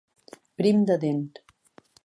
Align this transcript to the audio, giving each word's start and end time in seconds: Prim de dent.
Prim 0.61 0.81
de 0.91 0.97
dent. 1.05 1.23